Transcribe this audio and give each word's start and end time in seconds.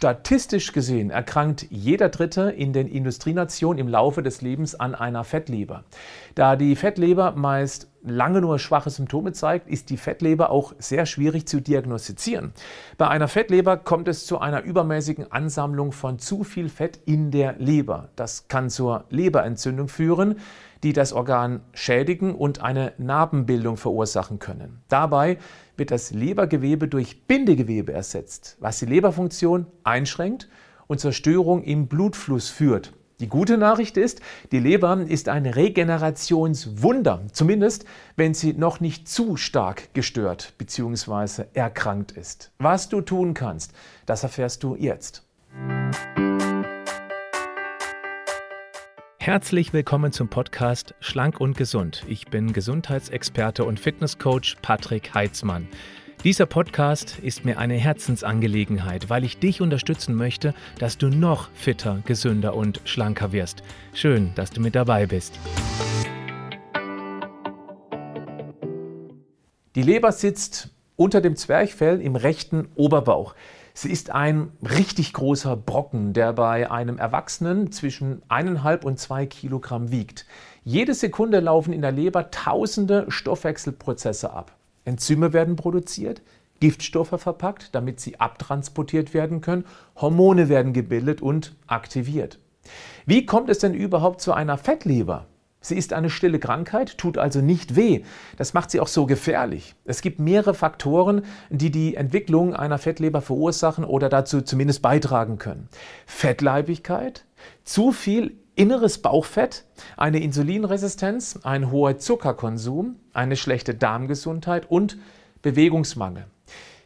Statistisch 0.00 0.72
gesehen 0.72 1.10
erkrankt 1.10 1.66
jeder 1.68 2.08
Dritte 2.08 2.50
in 2.52 2.72
den 2.72 2.88
Industrienationen 2.88 3.78
im 3.78 3.86
Laufe 3.86 4.22
des 4.22 4.40
Lebens 4.40 4.74
an 4.74 4.94
einer 4.94 5.24
Fettleber. 5.24 5.84
Da 6.34 6.56
die 6.56 6.74
Fettleber 6.74 7.32
meist 7.32 7.90
lange 8.02 8.40
nur 8.40 8.58
schwache 8.58 8.90
Symptome 8.90 9.32
zeigt, 9.32 9.68
ist 9.68 9.90
die 9.90 9.96
Fettleber 9.96 10.50
auch 10.50 10.74
sehr 10.78 11.06
schwierig 11.06 11.46
zu 11.46 11.60
diagnostizieren. 11.60 12.52
Bei 12.98 13.08
einer 13.08 13.28
Fettleber 13.28 13.76
kommt 13.76 14.08
es 14.08 14.26
zu 14.26 14.38
einer 14.38 14.62
übermäßigen 14.62 15.30
Ansammlung 15.32 15.92
von 15.92 16.18
zu 16.18 16.44
viel 16.44 16.68
Fett 16.68 17.00
in 17.04 17.30
der 17.30 17.54
Leber. 17.58 18.08
Das 18.16 18.48
kann 18.48 18.70
zur 18.70 19.04
Leberentzündung 19.10 19.88
führen, 19.88 20.36
die 20.82 20.92
das 20.92 21.12
Organ 21.12 21.60
schädigen 21.74 22.34
und 22.34 22.62
eine 22.62 22.92
Narbenbildung 22.98 23.76
verursachen 23.76 24.38
können. 24.38 24.82
Dabei 24.88 25.38
wird 25.76 25.90
das 25.90 26.10
Lebergewebe 26.10 26.88
durch 26.88 27.26
Bindegewebe 27.26 27.92
ersetzt, 27.92 28.56
was 28.60 28.78
die 28.78 28.86
Leberfunktion 28.86 29.66
einschränkt 29.84 30.48
und 30.86 31.00
zur 31.00 31.12
Störung 31.12 31.62
im 31.62 31.86
Blutfluss 31.86 32.48
führt. 32.48 32.92
Die 33.20 33.28
gute 33.28 33.58
Nachricht 33.58 33.98
ist, 33.98 34.22
die 34.50 34.60
Leber 34.60 34.98
ist 35.06 35.28
ein 35.28 35.44
Regenerationswunder, 35.44 37.26
zumindest 37.32 37.84
wenn 38.16 38.32
sie 38.32 38.54
noch 38.54 38.80
nicht 38.80 39.08
zu 39.08 39.36
stark 39.36 39.92
gestört 39.92 40.54
bzw. 40.56 41.44
erkrankt 41.52 42.12
ist. 42.12 42.50
Was 42.56 42.88
du 42.88 43.02
tun 43.02 43.34
kannst, 43.34 43.74
das 44.06 44.22
erfährst 44.22 44.62
du 44.62 44.74
jetzt. 44.74 45.22
Herzlich 49.18 49.74
willkommen 49.74 50.12
zum 50.12 50.28
Podcast 50.28 50.94
Schlank 51.00 51.40
und 51.40 51.58
Gesund. 51.58 52.06
Ich 52.08 52.28
bin 52.28 52.54
Gesundheitsexperte 52.54 53.64
und 53.64 53.78
Fitnesscoach 53.78 54.56
Patrick 54.62 55.12
Heitzmann. 55.12 55.68
Dieser 56.22 56.44
Podcast 56.44 57.18
ist 57.18 57.46
mir 57.46 57.58
eine 57.58 57.76
Herzensangelegenheit, 57.76 59.08
weil 59.08 59.24
ich 59.24 59.38
dich 59.38 59.62
unterstützen 59.62 60.14
möchte, 60.14 60.52
dass 60.78 60.98
du 60.98 61.08
noch 61.08 61.48
fitter, 61.54 62.02
gesünder 62.04 62.54
und 62.54 62.82
schlanker 62.84 63.32
wirst. 63.32 63.62
Schön, 63.94 64.32
dass 64.34 64.50
du 64.50 64.60
mit 64.60 64.74
dabei 64.74 65.06
bist. 65.06 65.38
Die 69.74 69.82
Leber 69.82 70.12
sitzt 70.12 70.68
unter 70.94 71.22
dem 71.22 71.36
Zwerchfell 71.36 72.02
im 72.02 72.16
rechten 72.16 72.68
Oberbauch. 72.74 73.34
Sie 73.72 73.90
ist 73.90 74.10
ein 74.10 74.52
richtig 74.60 75.14
großer 75.14 75.56
Brocken, 75.56 76.12
der 76.12 76.34
bei 76.34 76.70
einem 76.70 76.98
Erwachsenen 76.98 77.72
zwischen 77.72 78.20
eineinhalb 78.28 78.84
und 78.84 78.98
zwei 78.98 79.24
Kilogramm 79.24 79.90
wiegt. 79.90 80.26
Jede 80.64 80.92
Sekunde 80.92 81.40
laufen 81.40 81.72
in 81.72 81.80
der 81.80 81.92
Leber 81.92 82.30
tausende 82.30 83.06
Stoffwechselprozesse 83.08 84.34
ab. 84.34 84.59
Enzyme 84.90 85.32
werden 85.32 85.54
produziert, 85.54 86.20
Giftstoffe 86.58 87.14
verpackt, 87.16 87.74
damit 87.74 88.00
sie 88.00 88.18
abtransportiert 88.18 89.14
werden 89.14 89.40
können, 89.40 89.64
Hormone 89.96 90.48
werden 90.48 90.72
gebildet 90.72 91.22
und 91.22 91.54
aktiviert. 91.68 92.40
Wie 93.06 93.24
kommt 93.24 93.48
es 93.50 93.60
denn 93.60 93.72
überhaupt 93.72 94.20
zu 94.20 94.32
einer 94.32 94.58
Fettleber? 94.58 95.26
Sie 95.62 95.76
ist 95.76 95.92
eine 95.92 96.10
stille 96.10 96.38
Krankheit, 96.38 96.98
tut 96.98 97.18
also 97.18 97.40
nicht 97.40 97.76
weh. 97.76 98.02
Das 98.36 98.52
macht 98.52 98.70
sie 98.70 98.80
auch 98.80 98.88
so 98.88 99.06
gefährlich. 99.06 99.74
Es 99.84 100.00
gibt 100.00 100.18
mehrere 100.18 100.54
Faktoren, 100.54 101.22
die 101.50 101.70
die 101.70 101.94
Entwicklung 101.94 102.54
einer 102.54 102.78
Fettleber 102.78 103.20
verursachen 103.20 103.84
oder 103.84 104.08
dazu 104.08 104.40
zumindest 104.40 104.82
beitragen 104.82 105.38
können. 105.38 105.68
Fettleibigkeit, 106.06 107.26
zu 107.62 107.92
viel 107.92 108.39
inneres 108.60 108.98
Bauchfett, 108.98 109.64
eine 109.96 110.20
Insulinresistenz, 110.20 111.40
ein 111.44 111.70
hoher 111.70 111.96
Zuckerkonsum, 111.96 112.96
eine 113.14 113.36
schlechte 113.36 113.74
Darmgesundheit 113.74 114.70
und 114.70 114.98
Bewegungsmangel. 115.40 116.26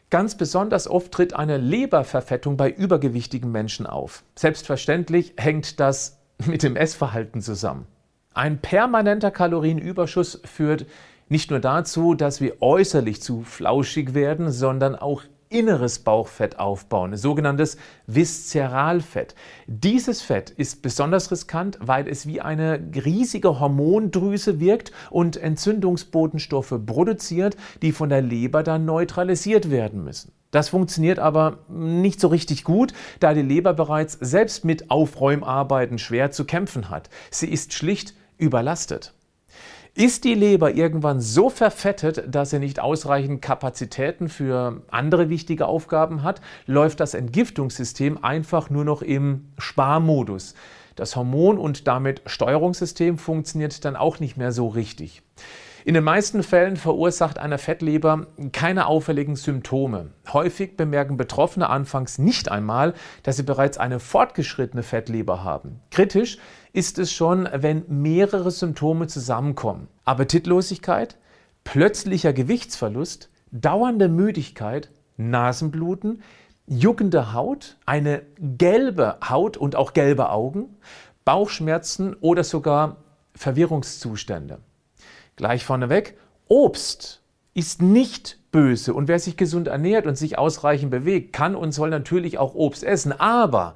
Ganz 0.08 0.36
besonders 0.36 0.86
oft 0.86 1.10
tritt 1.10 1.34
eine 1.34 1.56
Leberverfettung 1.56 2.56
bei 2.56 2.70
übergewichtigen 2.70 3.50
Menschen 3.50 3.86
auf. 3.86 4.22
Selbstverständlich 4.36 5.34
hängt 5.36 5.80
das 5.80 6.20
mit 6.46 6.62
dem 6.62 6.76
Essverhalten 6.76 7.40
zusammen. 7.40 7.86
Ein 8.34 8.58
permanenter 8.60 9.32
Kalorienüberschuss 9.32 10.42
führt 10.44 10.86
nicht 11.28 11.50
nur 11.50 11.58
dazu, 11.58 12.14
dass 12.14 12.40
wir 12.40 12.62
äußerlich 12.62 13.20
zu 13.20 13.42
flauschig 13.42 14.14
werden, 14.14 14.52
sondern 14.52 14.94
auch 14.94 15.24
inneres 15.48 15.98
Bauchfett 15.98 16.58
aufbauen, 16.58 17.16
sogenanntes 17.16 17.76
Viszeralfett. 18.06 19.34
Dieses 19.66 20.22
Fett 20.22 20.50
ist 20.50 20.82
besonders 20.82 21.30
riskant, 21.30 21.78
weil 21.80 22.08
es 22.08 22.26
wie 22.26 22.40
eine 22.40 22.80
riesige 22.94 23.60
Hormondrüse 23.60 24.60
wirkt 24.60 24.92
und 25.10 25.36
Entzündungsbotenstoffe 25.36 26.74
produziert, 26.86 27.56
die 27.82 27.92
von 27.92 28.08
der 28.08 28.22
Leber 28.22 28.62
dann 28.62 28.84
neutralisiert 28.84 29.70
werden 29.70 30.04
müssen. 30.04 30.32
Das 30.50 30.68
funktioniert 30.68 31.18
aber 31.18 31.58
nicht 31.68 32.20
so 32.20 32.28
richtig 32.28 32.62
gut, 32.62 32.92
da 33.18 33.34
die 33.34 33.42
Leber 33.42 33.74
bereits 33.74 34.16
selbst 34.20 34.64
mit 34.64 34.88
Aufräumarbeiten 34.88 35.98
schwer 35.98 36.30
zu 36.30 36.44
kämpfen 36.44 36.90
hat. 36.90 37.10
Sie 37.30 37.48
ist 37.48 37.72
schlicht 37.72 38.14
überlastet. 38.38 39.14
Ist 39.96 40.24
die 40.24 40.34
Leber 40.34 40.74
irgendwann 40.74 41.20
so 41.20 41.48
verfettet, 41.50 42.24
dass 42.26 42.50
sie 42.50 42.58
nicht 42.58 42.80
ausreichend 42.80 43.40
Kapazitäten 43.40 44.28
für 44.28 44.82
andere 44.90 45.28
wichtige 45.28 45.66
Aufgaben 45.66 46.24
hat, 46.24 46.40
läuft 46.66 46.98
das 46.98 47.14
Entgiftungssystem 47.14 48.18
einfach 48.24 48.70
nur 48.70 48.84
noch 48.84 49.02
im 49.02 49.52
Sparmodus. 49.56 50.56
Das 50.96 51.14
Hormon- 51.14 51.58
und 51.58 51.86
damit 51.86 52.22
Steuerungssystem 52.26 53.18
funktioniert 53.18 53.84
dann 53.84 53.94
auch 53.94 54.18
nicht 54.18 54.36
mehr 54.36 54.50
so 54.50 54.66
richtig. 54.66 55.22
In 55.86 55.92
den 55.92 56.04
meisten 56.04 56.42
Fällen 56.42 56.78
verursacht 56.78 57.38
eine 57.38 57.58
Fettleber 57.58 58.28
keine 58.52 58.86
auffälligen 58.86 59.36
Symptome. 59.36 60.12
Häufig 60.32 60.78
bemerken 60.78 61.18
Betroffene 61.18 61.68
anfangs 61.68 62.16
nicht 62.16 62.50
einmal, 62.50 62.94
dass 63.22 63.36
sie 63.36 63.42
bereits 63.42 63.76
eine 63.76 64.00
fortgeschrittene 64.00 64.82
Fettleber 64.82 65.44
haben. 65.44 65.80
Kritisch 65.90 66.38
ist 66.72 66.98
es 66.98 67.12
schon, 67.12 67.46
wenn 67.52 67.84
mehrere 67.86 68.50
Symptome 68.50 69.08
zusammenkommen. 69.08 69.88
Appetitlosigkeit, 70.06 71.18
plötzlicher 71.64 72.32
Gewichtsverlust, 72.32 73.28
dauernde 73.50 74.08
Müdigkeit, 74.08 74.88
Nasenbluten, 75.18 76.22
juckende 76.66 77.34
Haut, 77.34 77.76
eine 77.84 78.22
gelbe 78.40 79.18
Haut 79.28 79.58
und 79.58 79.76
auch 79.76 79.92
gelbe 79.92 80.30
Augen, 80.30 80.78
Bauchschmerzen 81.26 82.16
oder 82.22 82.42
sogar 82.42 82.96
Verwirrungszustände. 83.34 84.60
Gleich 85.36 85.64
vorneweg, 85.64 86.16
Obst 86.46 87.22
ist 87.54 87.82
nicht 87.82 88.38
böse 88.52 88.94
und 88.94 89.08
wer 89.08 89.18
sich 89.18 89.36
gesund 89.36 89.68
ernährt 89.68 90.06
und 90.06 90.16
sich 90.16 90.38
ausreichend 90.38 90.90
bewegt, 90.90 91.32
kann 91.32 91.56
und 91.56 91.72
soll 91.72 91.90
natürlich 91.90 92.38
auch 92.38 92.54
Obst 92.54 92.84
essen. 92.84 93.12
Aber 93.12 93.74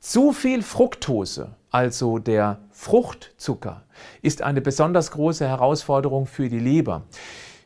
zu 0.00 0.32
viel 0.32 0.62
Fructose, 0.62 1.56
also 1.70 2.18
der 2.18 2.58
Fruchtzucker, 2.70 3.84
ist 4.22 4.42
eine 4.42 4.60
besonders 4.60 5.10
große 5.10 5.46
Herausforderung 5.46 6.26
für 6.26 6.48
die 6.48 6.58
Leber. 6.58 7.04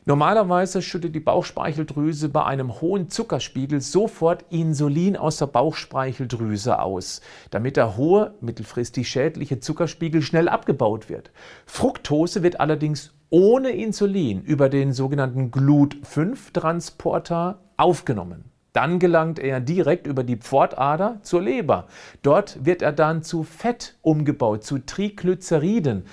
Normalerweise 0.05 0.81
schüttet 0.81 1.15
die 1.15 1.21
Bauchspeicheldrüse 1.21 2.27
bei 2.27 2.43
einem 2.43 2.81
hohen 2.81 3.09
Zuckerspiegel 3.09 3.79
sofort 3.79 4.43
Insulin 4.49 5.15
aus 5.15 5.37
der 5.37 5.47
Bauchspeicheldrüse 5.47 6.79
aus, 6.79 7.21
damit 7.51 7.77
der 7.77 7.95
hohe, 7.95 8.33
mittelfristig 8.41 9.07
schädliche 9.07 9.61
Zuckerspiegel 9.61 10.21
schnell 10.21 10.49
abgebaut 10.49 11.07
wird. 11.07 11.31
Fructose 11.65 12.43
wird 12.43 12.59
allerdings 12.59 13.13
ohne 13.33 13.71
Insulin 13.71 14.43
über 14.43 14.69
den 14.69 14.93
sogenannten 14.93 15.49
GLUT5-Transporter 15.49 17.57
aufgenommen. 17.77 18.51
Dann 18.73 18.99
gelangt 18.99 19.39
er 19.39 19.59
direkt 19.59 20.05
über 20.05 20.23
die 20.23 20.37
Pfortader 20.37 21.17
zur 21.23 21.41
Leber. 21.41 21.87
Dort 22.21 22.63
wird 22.63 22.83
er 22.83 22.91
dann 22.91 23.23
zu 23.23 23.41
Fett 23.41 23.97
umgebaut, 24.03 24.63
zu 24.63 24.77
Triglyceriden. 24.77 26.05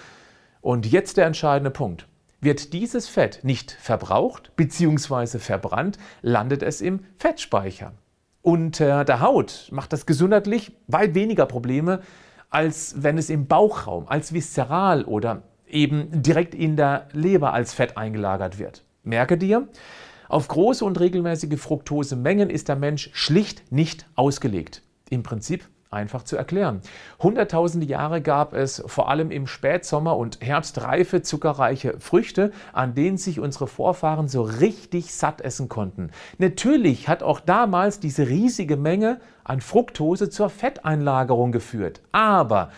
Und 0.62 0.86
jetzt 0.86 1.18
der 1.18 1.26
entscheidende 1.26 1.70
Punkt. 1.70 2.06
Wird 2.40 2.72
dieses 2.72 3.06
Fett 3.06 3.40
nicht 3.42 3.70
verbraucht 3.70 4.56
bzw. 4.56 5.40
verbrannt, 5.40 5.98
landet 6.22 6.62
es 6.62 6.80
im 6.80 7.00
Fettspeicher. 7.18 7.92
Unter 8.40 9.04
der 9.04 9.20
Haut 9.20 9.68
macht 9.72 9.92
das 9.92 10.06
gesundheitlich 10.06 10.74
weit 10.86 11.14
weniger 11.14 11.44
Probleme, 11.44 12.00
als 12.48 13.02
wenn 13.02 13.18
es 13.18 13.28
im 13.28 13.46
Bauchraum 13.46 14.08
als 14.08 14.32
viszeral 14.32 15.04
oder 15.04 15.42
eben 15.72 16.22
direkt 16.22 16.54
in 16.54 16.76
der 16.76 17.08
Leber 17.12 17.52
als 17.52 17.74
Fett 17.74 17.96
eingelagert 17.96 18.58
wird. 18.58 18.84
Merke 19.02 19.38
dir, 19.38 19.68
auf 20.28 20.46
große 20.46 20.84
und 20.84 21.00
regelmäßige 21.00 21.58
Fructosemengen 21.58 22.50
ist 22.50 22.68
der 22.68 22.76
Mensch 22.76 23.10
schlicht 23.12 23.72
nicht 23.72 24.06
ausgelegt. 24.14 24.82
Im 25.08 25.22
Prinzip 25.22 25.64
einfach 25.90 26.22
zu 26.22 26.36
erklären. 26.36 26.82
Hunderttausende 27.18 27.86
Jahre 27.86 28.22
gab 28.22 28.52
es 28.52 28.82
vor 28.86 29.08
allem 29.10 29.32
im 29.32 29.48
Spätsommer 29.48 30.16
und 30.16 30.40
Herbst 30.40 30.80
reife, 30.82 31.22
zuckerreiche 31.22 31.98
Früchte, 31.98 32.52
an 32.72 32.94
denen 32.94 33.16
sich 33.16 33.40
unsere 33.40 33.66
Vorfahren 33.66 34.28
so 34.28 34.42
richtig 34.42 35.12
satt 35.12 35.40
essen 35.40 35.68
konnten. 35.68 36.10
Natürlich 36.38 37.08
hat 37.08 37.24
auch 37.24 37.40
damals 37.40 37.98
diese 37.98 38.28
riesige 38.28 38.76
Menge 38.76 39.20
an 39.42 39.60
Fructose 39.60 40.30
zur 40.30 40.48
Fetteinlagerung 40.48 41.50
geführt. 41.50 42.02
Aber 42.12 42.70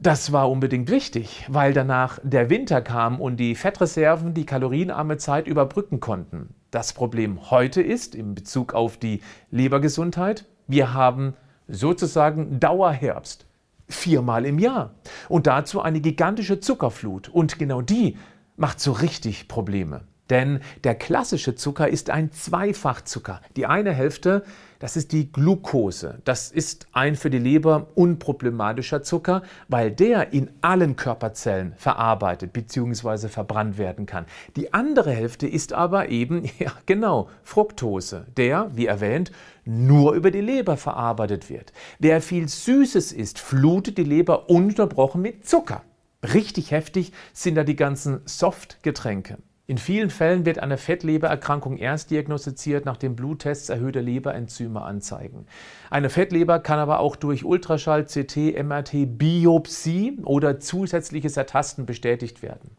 das 0.00 0.32
war 0.32 0.50
unbedingt 0.50 0.90
wichtig, 0.90 1.44
weil 1.48 1.72
danach 1.72 2.20
der 2.22 2.50
Winter 2.50 2.80
kam 2.80 3.20
und 3.20 3.36
die 3.36 3.56
Fettreserven 3.56 4.32
die 4.32 4.46
kalorienarme 4.46 5.16
Zeit 5.16 5.48
überbrücken 5.48 5.98
konnten. 5.98 6.54
Das 6.70 6.92
Problem 6.92 7.50
heute 7.50 7.82
ist, 7.82 8.14
in 8.14 8.34
Bezug 8.34 8.74
auf 8.74 8.96
die 8.96 9.22
Lebergesundheit, 9.50 10.44
Wir 10.70 10.92
haben 10.92 11.34
sozusagen 11.66 12.60
Dauerherbst. 12.60 13.46
Viermal 13.88 14.44
im 14.44 14.58
Jahr. 14.58 14.94
Und 15.30 15.46
dazu 15.46 15.80
eine 15.80 16.00
gigantische 16.00 16.60
Zuckerflut. 16.60 17.30
Und 17.30 17.58
genau 17.58 17.80
die 17.80 18.18
macht 18.56 18.78
so 18.78 18.92
richtig 18.92 19.48
Probleme. 19.48 20.02
Denn 20.30 20.60
der 20.84 20.94
klassische 20.94 21.54
Zucker 21.54 21.88
ist 21.88 22.10
ein 22.10 22.32
Zweifachzucker. 22.32 23.40
Die 23.56 23.66
eine 23.66 23.92
Hälfte, 23.92 24.44
das 24.78 24.96
ist 24.96 25.10
die 25.12 25.32
Glucose. 25.32 26.20
Das 26.24 26.52
ist 26.52 26.86
ein 26.92 27.16
für 27.16 27.30
die 27.30 27.38
Leber 27.38 27.88
unproblematischer 27.96 29.02
Zucker, 29.02 29.42
weil 29.66 29.90
der 29.90 30.32
in 30.32 30.50
allen 30.60 30.94
Körperzellen 30.94 31.74
verarbeitet 31.76 32.52
bzw. 32.52 33.28
verbrannt 33.28 33.76
werden 33.76 34.06
kann. 34.06 34.26
Die 34.54 34.72
andere 34.72 35.10
Hälfte 35.10 35.48
ist 35.48 35.72
aber 35.72 36.10
eben, 36.10 36.44
ja 36.58 36.72
genau, 36.86 37.28
Fructose, 37.42 38.26
der, 38.36 38.70
wie 38.74 38.86
erwähnt, 38.86 39.32
nur 39.64 40.14
über 40.14 40.30
die 40.30 40.40
Leber 40.40 40.76
verarbeitet 40.76 41.50
wird. 41.50 41.72
Wer 41.98 42.22
viel 42.22 42.48
Süßes 42.48 43.12
isst, 43.12 43.38
flutet 43.38 43.98
die 43.98 44.04
Leber 44.04 44.48
ununterbrochen 44.48 45.20
mit 45.20 45.46
Zucker. 45.46 45.82
Richtig 46.22 46.70
heftig 46.70 47.12
sind 47.32 47.56
da 47.56 47.64
die 47.64 47.76
ganzen 47.76 48.20
Softgetränke. 48.24 49.38
In 49.70 49.76
vielen 49.76 50.08
Fällen 50.08 50.46
wird 50.46 50.60
eine 50.60 50.78
Fettlebererkrankung 50.78 51.76
erst 51.76 52.10
diagnostiziert, 52.10 52.86
nachdem 52.86 53.16
Bluttests 53.16 53.68
erhöhte 53.68 54.00
Leberenzyme 54.00 54.80
anzeigen. 54.80 55.44
Eine 55.90 56.08
Fettleber 56.08 56.58
kann 56.58 56.78
aber 56.78 57.00
auch 57.00 57.16
durch 57.16 57.44
Ultraschall, 57.44 58.06
CT, 58.06 58.64
MRT, 58.64 59.18
Biopsie 59.18 60.20
oder 60.24 60.58
zusätzliches 60.58 61.36
Ertasten 61.36 61.84
bestätigt 61.84 62.40
werden. 62.40 62.70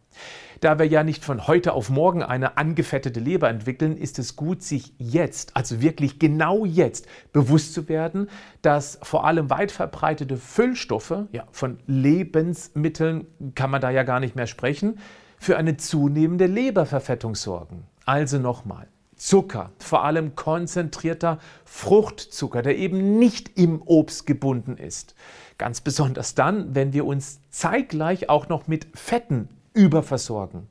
Da 0.61 0.79
wir 0.79 0.87
ja 0.87 1.03
nicht 1.03 1.23
von 1.23 1.45
heute 1.45 1.73
auf 1.73 1.91
morgen 1.91 2.23
eine 2.23 2.57
angefettete 2.57 3.19
Leber 3.19 3.49
entwickeln, 3.49 3.95
ist 3.95 4.17
es 4.17 4.35
gut, 4.35 4.63
sich 4.63 4.95
jetzt, 4.97 5.55
also 5.55 5.83
wirklich 5.83 6.17
genau 6.17 6.65
jetzt, 6.65 7.05
bewusst 7.31 7.75
zu 7.75 7.87
werden, 7.87 8.31
dass 8.63 8.97
vor 9.03 9.25
allem 9.25 9.51
weit 9.51 9.71
verbreitete 9.71 10.37
Füllstoffe, 10.37 11.25
ja, 11.33 11.43
von 11.51 11.77
Lebensmitteln 11.85 13.27
kann 13.53 13.69
man 13.69 13.79
da 13.79 13.91
ja 13.91 14.01
gar 14.01 14.19
nicht 14.19 14.35
mehr 14.35 14.47
sprechen, 14.47 14.97
für 15.39 15.57
eine 15.57 15.77
zunehmende 15.77 16.45
Leberverfettung 16.45 17.35
sorgen. 17.35 17.85
Also 18.05 18.37
nochmal. 18.37 18.87
Zucker, 19.15 19.71
vor 19.79 20.05
allem 20.05 20.35
konzentrierter 20.35 21.39
Fruchtzucker, 21.65 22.61
der 22.61 22.77
eben 22.77 23.19
nicht 23.19 23.57
im 23.57 23.81
Obst 23.81 24.25
gebunden 24.25 24.77
ist. 24.77 25.13
Ganz 25.57 25.81
besonders 25.81 26.35
dann, 26.35 26.73
wenn 26.73 26.93
wir 26.93 27.05
uns 27.05 27.41
zeitgleich 27.49 28.29
auch 28.29 28.47
noch 28.47 28.67
mit 28.67 28.87
Fetten 28.97 29.49
überversorgen. 29.73 30.67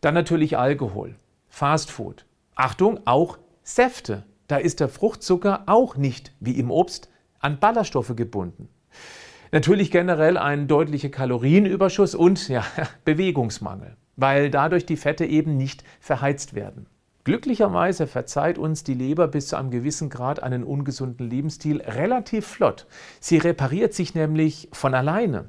Dann 0.00 0.14
natürlich 0.14 0.56
Alkohol, 0.56 1.16
Fastfood. 1.48 2.24
Achtung, 2.54 3.00
auch 3.04 3.38
Säfte. 3.64 4.22
Da 4.46 4.58
ist 4.58 4.78
der 4.78 4.88
Fruchtzucker 4.88 5.64
auch 5.66 5.96
nicht 5.96 6.32
wie 6.38 6.58
im 6.58 6.70
Obst 6.70 7.08
an 7.40 7.58
Ballaststoffe 7.58 8.14
gebunden. 8.14 8.68
Natürlich 9.52 9.90
generell 9.90 10.36
ein 10.36 10.66
deutlicher 10.68 11.08
Kalorienüberschuss 11.08 12.14
und 12.14 12.48
ja, 12.48 12.64
Bewegungsmangel, 13.04 13.96
weil 14.16 14.50
dadurch 14.50 14.86
die 14.86 14.96
Fette 14.96 15.24
eben 15.24 15.56
nicht 15.56 15.84
verheizt 16.00 16.54
werden. 16.54 16.86
Glücklicherweise 17.24 18.06
verzeiht 18.06 18.56
uns 18.56 18.84
die 18.84 18.94
Leber 18.94 19.26
bis 19.26 19.48
zu 19.48 19.56
einem 19.56 19.72
gewissen 19.72 20.10
Grad 20.10 20.42
einen 20.44 20.62
ungesunden 20.62 21.28
Lebensstil 21.28 21.82
relativ 21.82 22.46
flott. 22.46 22.86
Sie 23.18 23.38
repariert 23.38 23.94
sich 23.94 24.14
nämlich 24.14 24.68
von 24.72 24.94
alleine. 24.94 25.48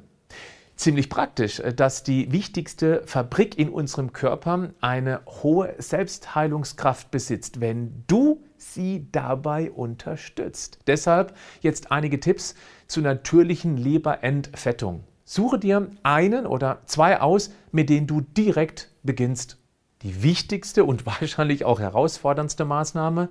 Ziemlich 0.74 1.08
praktisch, 1.08 1.62
dass 1.76 2.02
die 2.02 2.32
wichtigste 2.32 3.02
Fabrik 3.04 3.58
in 3.58 3.68
unserem 3.68 4.12
Körper 4.12 4.70
eine 4.80 5.20
hohe 5.26 5.74
Selbstheilungskraft 5.78 7.12
besitzt, 7.12 7.60
wenn 7.60 8.04
du 8.08 8.42
sie 8.58 9.08
dabei 9.12 9.70
unterstützt. 9.70 10.78
Deshalb 10.86 11.34
jetzt 11.60 11.90
einige 11.92 12.20
Tipps 12.20 12.54
zur 12.86 13.02
natürlichen 13.02 13.76
Leberentfettung. 13.76 15.04
Suche 15.24 15.58
dir 15.58 15.90
einen 16.02 16.46
oder 16.46 16.82
zwei 16.86 17.20
aus, 17.20 17.50
mit 17.70 17.90
denen 17.90 18.06
du 18.06 18.20
direkt 18.20 18.90
beginnst. 19.02 19.58
Die 20.02 20.22
wichtigste 20.22 20.84
und 20.84 21.06
wahrscheinlich 21.06 21.64
auch 21.64 21.80
herausforderndste 21.80 22.64
Maßnahme, 22.64 23.28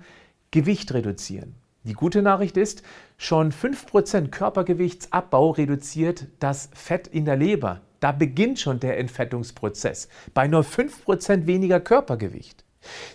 Gewicht 0.51 0.93
reduzieren. 0.93 1.55
Die 1.83 1.93
gute 1.93 2.21
Nachricht 2.21 2.57
ist, 2.57 2.83
schon 3.17 3.51
5% 3.51 4.27
Körpergewichtsabbau 4.27 5.51
reduziert 5.51 6.27
das 6.39 6.69
Fett 6.73 7.07
in 7.07 7.25
der 7.25 7.37
Leber. 7.37 7.81
Da 7.99 8.11
beginnt 8.11 8.59
schon 8.59 8.79
der 8.79 8.99
Entfettungsprozess. 8.99 10.09
Bei 10.33 10.47
nur 10.47 10.61
5% 10.61 11.47
weniger 11.47 11.79
Körpergewicht. 11.79 12.63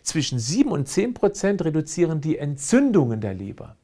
Zwischen 0.02 0.38
7 0.38 0.70
und 0.70 0.88
10% 0.88 1.64
reduzieren 1.64 2.20
die 2.20 2.38
Entzündungen 2.38 3.20
der 3.20 3.34
Leber. 3.34 3.76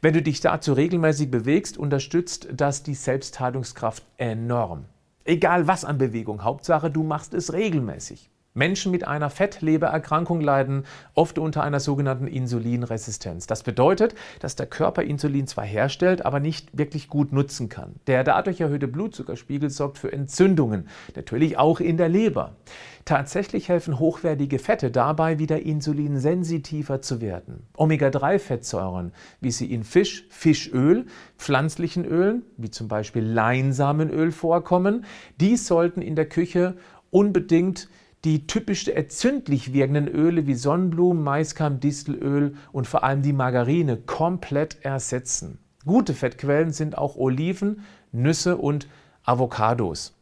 Wenn 0.00 0.14
du 0.14 0.22
dich 0.22 0.40
dazu 0.40 0.72
regelmäßig 0.72 1.30
bewegst, 1.30 1.78
unterstützt 1.78 2.48
das 2.52 2.82
die 2.82 2.94
Selbstheilungskraft 2.94 4.04
enorm. 4.16 4.84
Egal 5.24 5.66
was 5.66 5.84
an 5.84 5.98
Bewegung, 5.98 6.42
Hauptsache 6.42 6.90
du 6.90 7.02
machst 7.02 7.32
es 7.34 7.52
regelmäßig. 7.52 8.30
Menschen 8.54 8.92
mit 8.92 9.06
einer 9.06 9.30
Fettlebererkrankung 9.30 10.40
leiden 10.40 10.84
oft 11.14 11.38
unter 11.38 11.62
einer 11.62 11.80
sogenannten 11.80 12.26
Insulinresistenz. 12.26 13.46
Das 13.46 13.62
bedeutet, 13.62 14.14
dass 14.40 14.56
der 14.56 14.66
Körper 14.66 15.02
Insulin 15.02 15.46
zwar 15.46 15.64
herstellt, 15.64 16.26
aber 16.26 16.38
nicht 16.38 16.76
wirklich 16.76 17.08
gut 17.08 17.32
nutzen 17.32 17.68
kann. 17.68 17.94
Der 18.06 18.24
dadurch 18.24 18.60
erhöhte 18.60 18.88
Blutzuckerspiegel 18.88 19.70
sorgt 19.70 19.98
für 19.98 20.12
Entzündungen, 20.12 20.88
natürlich 21.16 21.56
auch 21.56 21.80
in 21.80 21.96
der 21.96 22.10
Leber. 22.10 22.56
Tatsächlich 23.04 23.68
helfen 23.68 23.98
hochwertige 23.98 24.58
Fette 24.58 24.90
dabei, 24.90 25.38
wieder 25.38 25.60
insulinsensitiver 25.60 27.00
zu 27.00 27.20
werden. 27.20 27.66
Omega-3-Fettsäuren, 27.76 29.12
wie 29.40 29.50
sie 29.50 29.72
in 29.72 29.82
Fisch, 29.82 30.24
Fischöl, 30.28 31.06
pflanzlichen 31.36 32.04
Ölen, 32.04 32.42
wie 32.58 32.70
zum 32.70 32.86
Beispiel 32.86 33.24
Leinsamenöl 33.24 34.30
vorkommen, 34.30 35.04
die 35.40 35.56
sollten 35.56 36.02
in 36.02 36.14
der 36.14 36.28
Küche 36.28 36.76
unbedingt 37.10 37.88
die 38.24 38.46
typisch 38.46 38.86
entzündlich 38.88 39.72
wirkenden 39.72 40.06
Öle 40.06 40.46
wie 40.46 40.54
Sonnenblumen, 40.54 41.22
Maiskeim, 41.22 41.80
Distelöl 41.80 42.54
und 42.70 42.86
vor 42.86 43.02
allem 43.02 43.22
die 43.22 43.32
Margarine 43.32 43.96
komplett 43.96 44.78
ersetzen. 44.82 45.58
Gute 45.84 46.14
Fettquellen 46.14 46.72
sind 46.72 46.96
auch 46.96 47.16
Oliven, 47.16 47.82
Nüsse 48.12 48.56
und 48.56 48.86
Avocados. 49.24 50.16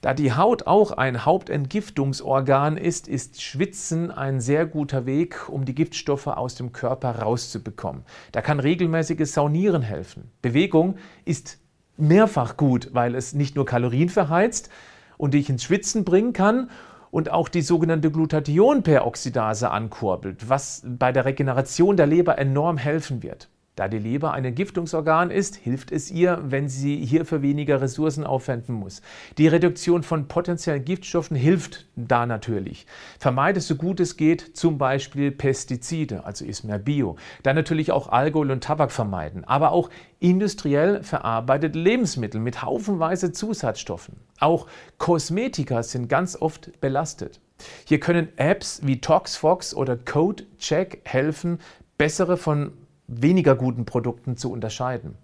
Da 0.00 0.14
die 0.14 0.32
Haut 0.32 0.66
auch 0.66 0.92
ein 0.92 1.24
Hauptentgiftungsorgan 1.24 2.76
ist, 2.76 3.08
ist 3.08 3.42
Schwitzen 3.42 4.10
ein 4.10 4.40
sehr 4.40 4.66
guter 4.66 5.06
Weg, 5.06 5.48
um 5.48 5.64
die 5.64 5.74
Giftstoffe 5.74 6.28
aus 6.28 6.54
dem 6.54 6.72
Körper 6.72 7.18
rauszubekommen. 7.18 8.04
Da 8.32 8.42
kann 8.42 8.60
regelmäßiges 8.60 9.34
Saunieren 9.34 9.82
helfen. 9.82 10.30
Bewegung 10.42 10.96
ist 11.24 11.58
mehrfach 11.96 12.56
gut, 12.56 12.90
weil 12.92 13.14
es 13.14 13.34
nicht 13.34 13.56
nur 13.56 13.66
Kalorien 13.66 14.08
verheizt 14.08 14.70
und 15.18 15.34
dich 15.34 15.50
ins 15.50 15.64
Schwitzen 15.64 16.04
bringen 16.04 16.32
kann 16.32 16.70
und 17.10 17.30
auch 17.30 17.48
die 17.48 17.62
sogenannte 17.62 18.10
Glutathionperoxidase 18.10 19.70
ankurbelt, 19.70 20.48
was 20.48 20.82
bei 20.86 21.12
der 21.12 21.24
Regeneration 21.24 21.96
der 21.96 22.06
Leber 22.06 22.38
enorm 22.38 22.76
helfen 22.76 23.22
wird. 23.22 23.48
Da 23.76 23.88
die 23.88 23.98
Leber 23.98 24.32
ein 24.32 24.44
Entgiftungsorgan 24.44 25.30
ist, 25.30 25.56
hilft 25.56 25.92
es 25.92 26.10
ihr, 26.10 26.42
wenn 26.44 26.68
sie 26.68 27.04
hierfür 27.04 27.40
weniger 27.40 27.80
Ressourcen 27.80 28.24
aufwenden 28.24 28.74
muss. 28.74 29.00
Die 29.38 29.48
Reduktion 29.48 30.02
von 30.02 30.28
potenziellen 30.28 30.84
Giftstoffen 30.84 31.36
hilft 31.36 31.86
da 31.96 32.26
natürlich. 32.26 32.86
Vermeide 33.18 33.60
so 33.60 33.76
gut 33.76 34.00
es 34.00 34.16
geht 34.16 34.56
zum 34.56 34.76
Beispiel 34.76 35.30
Pestizide, 35.30 36.24
also 36.24 36.44
ist 36.44 36.64
mehr 36.64 36.78
Bio. 36.78 37.16
Dann 37.42 37.56
natürlich 37.56 37.92
auch 37.92 38.08
Alkohol 38.08 38.50
und 38.50 38.64
Tabak 38.64 38.90
vermeiden, 38.90 39.44
aber 39.44 39.70
auch 39.72 39.88
industriell 40.18 41.02
verarbeitete 41.02 41.78
Lebensmittel 41.78 42.40
mit 42.40 42.62
haufenweise 42.62 43.32
Zusatzstoffen. 43.32 44.16
Auch 44.40 44.66
Kosmetika 44.98 45.82
sind 45.84 46.08
ganz 46.08 46.36
oft 46.36 46.80
belastet. 46.80 47.40
Hier 47.86 48.00
können 48.00 48.28
Apps 48.36 48.80
wie 48.84 49.00
ToxFox 49.00 49.74
oder 49.74 49.96
CodeCheck 49.96 51.02
helfen, 51.04 51.58
bessere 51.96 52.36
von 52.36 52.72
weniger 53.10 53.54
guten 53.56 53.84
Produkten 53.84 54.36
zu 54.36 54.50
unterscheiden. 54.52 55.16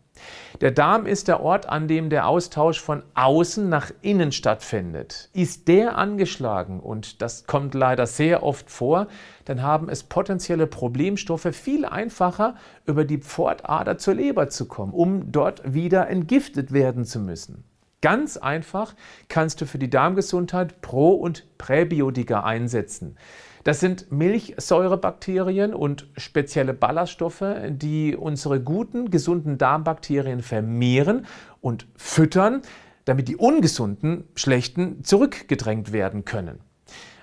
Der 0.61 0.71
Darm 0.71 1.07
ist 1.07 1.29
der 1.29 1.41
Ort, 1.41 1.69
an 1.69 1.89
dem 1.89 2.09
der 2.09 2.27
Austausch 2.27 2.81
von 2.81 3.03
außen 3.15 3.69
nach 3.69 3.91
innen 4.01 4.33
stattfindet. 4.33 5.29
Ist 5.35 5.69
der 5.69 5.99
angeschlagen, 5.99 6.81
und 6.81 7.21
das 7.21 7.47
kommt 7.47 7.75
leider 7.75 8.07
sehr 8.07 8.43
oft 8.43 8.71
vor, 8.71 9.09
dann 9.45 9.63
haben 9.63 9.89
es 9.89 10.03
potenzielle 10.03 10.67
Problemstoffe 10.67 11.49
viel 11.53 11.85
einfacher, 11.85 12.55
über 12.87 13.05
die 13.05 13.19
Pfortader 13.19 13.99
zur 13.99 14.15
Leber 14.15 14.49
zu 14.49 14.67
kommen, 14.67 14.93
um 14.93 15.31
dort 15.33 15.75
wieder 15.75 16.09
entgiftet 16.09 16.73
werden 16.73 17.05
zu 17.05 17.21
müssen. 17.21 17.65
Ganz 18.03 18.37
einfach 18.37 18.95
kannst 19.29 19.61
du 19.61 19.67
für 19.67 19.79
die 19.79 19.91
Darmgesundheit 19.91 20.81
Pro- 20.81 21.15
und 21.15 21.47
Präbiotika 21.59 22.43
einsetzen. 22.45 23.17
Das 23.65 23.81
sind 23.81 24.13
Milchsäurebakterien 24.13 25.75
und 25.75 26.09
spezielle 26.17 26.73
Ballaststoffe, 26.73 27.45
die 27.69 28.15
unsere 28.15 28.61
guten, 28.61 29.11
gesunden 29.11 29.59
Darmbakterien 29.59 30.41
vermehren 30.41 31.27
und 31.61 31.89
füttern, 31.97 32.63
damit 33.07 33.27
die 33.27 33.37
ungesunden, 33.37 34.29
schlechten 34.37 35.03
zurückgedrängt 35.03 35.93
werden 35.93 36.25
können. 36.25 36.61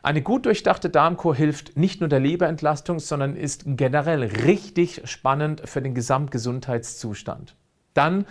Eine 0.01 0.21
gut 0.21 0.45
durchdachte 0.45 0.89
Darmkur 0.89 1.33
hilft 1.33 1.77
nicht 1.77 2.01
nur 2.01 2.09
der 2.09 2.19
Leberentlastung, 2.19 2.99
sondern 2.99 3.37
ist 3.37 3.63
generell 3.65 4.23
richtig 4.23 5.01
spannend 5.05 5.61
für 5.63 5.81
den 5.81 5.93
Gesamtgesundheitszustand. 5.93 7.55
Dann 7.93 8.25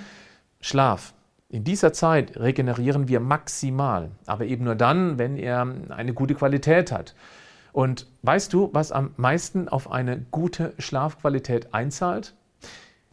Schlaf. 0.60 1.14
In 1.52 1.64
dieser 1.64 1.92
Zeit 1.92 2.38
regenerieren 2.38 3.08
wir 3.08 3.20
maximal, 3.20 4.10
aber 4.24 4.46
eben 4.46 4.64
nur 4.64 4.74
dann, 4.74 5.18
wenn 5.18 5.36
er 5.36 5.66
eine 5.90 6.14
gute 6.14 6.34
Qualität 6.34 6.90
hat. 6.90 7.14
Und 7.74 8.06
weißt 8.22 8.54
du, 8.54 8.70
was 8.72 8.90
am 8.90 9.10
meisten 9.18 9.68
auf 9.68 9.92
eine 9.92 10.24
gute 10.30 10.72
Schlafqualität 10.78 11.74
einzahlt? 11.74 12.34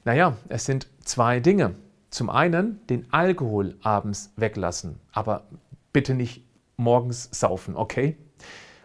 Naja, 0.06 0.38
es 0.48 0.64
sind 0.64 0.88
zwei 1.04 1.42
Dinge. 1.42 1.76
Zum 2.12 2.30
einen 2.30 2.80
den 2.88 3.12
Alkohol 3.12 3.76
abends 3.82 4.32
weglassen, 4.38 5.02
aber 5.12 5.44
bitte 5.92 6.14
nicht 6.14 6.46
morgens 6.78 7.28
saufen, 7.34 7.76
okay? 7.76 8.16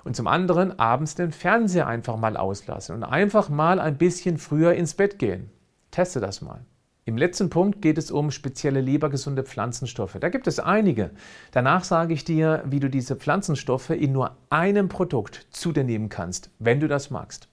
Und 0.03 0.17
zum 0.17 0.27
anderen 0.27 0.81
abends 0.81 1.15
den 1.15 1.31
Fernseher 1.31 1.87
einfach 1.87 2.17
mal 2.17 2.37
auslassen 2.37 2.97
und 2.97 3.05
einfach 3.05 3.49
mal 3.51 3.79
ein 3.79 3.99
bisschen 3.99 4.37
früher 4.37 4.75
ins 4.75 4.95
Bett 4.95 5.21
gehen. 5.21 5.49
Teste 5.93 6.19
das 6.19 6.43
mal. 6.43 6.67
Im 7.07 7.19
letzten 7.19 7.51
Punkt 7.51 7.83
geht 7.83 7.99
es 7.99 8.11
um 8.11 8.31
spezielle 8.31 8.81
lebergesunde 8.81 9.43
Pflanzenstoffe. 9.43 10.17
Da 10.19 10.31
gibt 10.31 10.47
es 10.47 10.59
einige. 10.59 11.11
Danach 11.53 11.85
sage 11.85 12.15
ich 12.15 12.25
dir, 12.25 12.65
wie 12.65 12.81
du 12.81 12.89
diese 12.89 13.15
Pflanzenstoffe 13.15 13.91
in 13.91 14.13
nur 14.13 14.39
einem 14.49 14.89
Produkt 14.89 15.47
zu 15.51 15.73
dir 15.73 15.85
nehmen 15.85 16.09
kannst, 16.09 16.51
wenn 16.59 16.81
du 16.81 16.89
das 16.89 17.11
magst. 17.11 17.49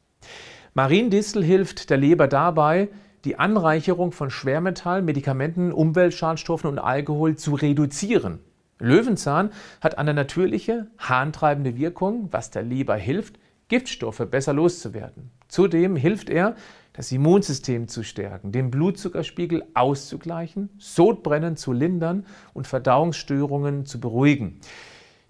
Mariendistel 0.74 1.44
hilft 1.44 1.90
der 1.90 1.98
Leber 1.98 2.30
dabei, 2.30 2.88
die 3.26 3.40
Anreicherung 3.40 4.14
von 4.14 4.30
Schwermetallen, 4.30 5.04
Medikamenten, 5.04 5.74
Umweltschadstoffen 5.74 6.70
und 6.70 6.80
Alkohol 6.80 7.36
zu 7.36 7.54
reduzieren. 7.56 8.40
Löwenzahn 8.80 9.52
hat 9.82 9.98
eine 9.98 10.14
natürliche, 10.14 10.88
harntreibende 10.98 11.76
Wirkung, 11.76 12.30
was 12.32 12.52
der 12.52 12.64
Leber 12.64 12.96
hilft, 12.96 13.38
Giftstoffe 13.68 14.26
besser 14.32 14.54
loszuwerden. 14.54 15.32
Zudem 15.50 15.98
hilft 15.98 16.30
er, 16.30 16.56
das 16.94 17.12
Immunsystem 17.12 17.88
zu 17.88 18.04
stärken, 18.04 18.52
den 18.52 18.72
Blutzuckerspiegel 18.72 19.64
auszugleichen, 19.74 20.70
Sodbrennen 20.78 21.56
zu 21.56 21.72
lindern 21.72 22.26
und 22.54 22.68
Verdauungsstörungen 22.68 23.86
zu 23.86 24.00
beruhigen. 24.00 24.60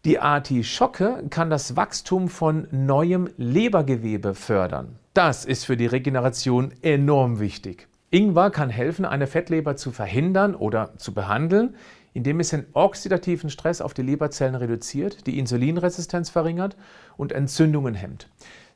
Die 0.03 0.19
Artischocke 0.19 1.23
kann 1.29 1.51
das 1.51 1.75
Wachstum 1.75 2.27
von 2.27 2.67
neuem 2.71 3.29
Lebergewebe 3.37 4.33
fördern. 4.33 4.97
Das 5.13 5.45
ist 5.45 5.65
für 5.65 5.77
die 5.77 5.85
Regeneration 5.85 6.71
enorm 6.81 7.39
wichtig. 7.39 7.87
Ingwer 8.09 8.49
kann 8.49 8.69
helfen, 8.69 9.05
eine 9.05 9.27
Fettleber 9.27 9.75
zu 9.75 9.91
verhindern 9.91 10.55
oder 10.55 10.97
zu 10.97 11.13
behandeln, 11.13 11.75
indem 12.13 12.39
es 12.39 12.49
den 12.49 12.65
oxidativen 12.73 13.49
Stress 13.49 13.79
auf 13.79 13.93
die 13.93 14.01
Leberzellen 14.01 14.55
reduziert, 14.55 15.27
die 15.27 15.39
Insulinresistenz 15.39 16.29
verringert 16.29 16.75
und 17.15 17.31
Entzündungen 17.31 17.93
hemmt. 17.93 18.27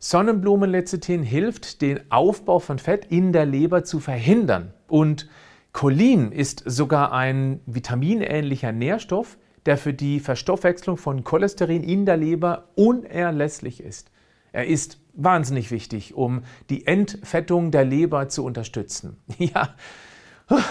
Sonnenblumenlecithin 0.07 1.23
hilft, 1.23 1.81
den 1.81 2.11
Aufbau 2.11 2.59
von 2.59 2.77
Fett 2.77 3.05
in 3.05 3.33
der 3.33 3.47
Leber 3.47 3.83
zu 3.83 3.99
verhindern. 3.99 4.71
Und 4.87 5.27
Cholin 5.73 6.31
ist 6.31 6.61
sogar 6.63 7.11
ein 7.11 7.59
vitaminähnlicher 7.65 8.71
Nährstoff, 8.71 9.39
der 9.65 9.77
für 9.77 9.95
die 9.95 10.19
Verstoffwechslung 10.19 10.97
von 10.97 11.23
Cholesterin 11.23 11.83
in 11.83 12.05
der 12.05 12.17
Leber 12.17 12.69
unerlässlich 12.75 13.81
ist. 13.81 14.11
Er 14.51 14.67
ist 14.67 14.99
wahnsinnig 15.15 15.71
wichtig, 15.71 16.13
um 16.13 16.43
die 16.69 16.85
Entfettung 16.85 17.71
der 17.71 17.83
Leber 17.83 18.29
zu 18.29 18.45
unterstützen. 18.45 19.17
Ja, 19.39 19.73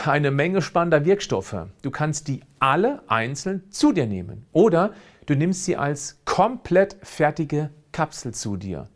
eine 0.05 0.31
Menge 0.31 0.63
spannender 0.63 1.05
Wirkstoffe. 1.05 1.57
Du 1.83 1.91
kannst 1.91 2.29
die 2.29 2.43
alle 2.61 3.03
einzeln 3.09 3.65
zu 3.71 3.91
dir 3.91 4.07
nehmen 4.07 4.47
oder 4.53 4.93
du 5.27 5.35
nimmst 5.35 5.65
sie 5.65 5.77
als 5.77 6.21
komplett 6.25 6.97
fertige 7.03 7.71
Kapsel 7.91 8.33
zu 8.33 8.57
dir. 8.57 8.89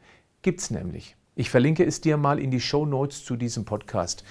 Gibt's 0.42 0.70
nämlich. 0.70 1.16
Ich 1.34 1.50
verlinke 1.50 1.84
es 1.84 2.00
dir 2.00 2.16
mal 2.16 2.38
in 2.38 2.50
die 2.50 2.60
Show 2.60 2.86
Notes 2.86 3.24
zu 3.24 3.36
diesem 3.36 3.64
Podcast. 3.64 4.24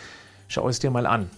Schau 0.47 0.67
es 0.69 0.79
dir 0.79 0.91
mal 0.91 1.05
an. 1.05 1.29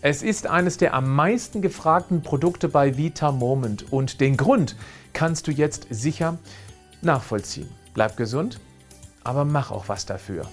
Es 0.00 0.22
ist 0.22 0.46
eines 0.46 0.76
der 0.76 0.94
am 0.94 1.14
meisten 1.14 1.60
gefragten 1.60 2.22
Produkte 2.22 2.68
bei 2.68 2.96
Vita 2.96 3.32
Moment 3.32 3.92
und 3.92 4.20
den 4.20 4.36
Grund 4.36 4.76
kannst 5.12 5.46
du 5.48 5.50
jetzt 5.50 5.86
sicher 5.90 6.38
nachvollziehen. 7.02 7.68
Bleib 7.94 8.16
gesund, 8.16 8.60
aber 9.24 9.44
mach 9.44 9.70
auch 9.70 9.88
was 9.88 10.06
dafür. 10.06 10.46